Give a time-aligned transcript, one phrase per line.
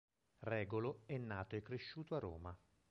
[0.39, 2.57] Regolo è nato e cresciuto a Roma.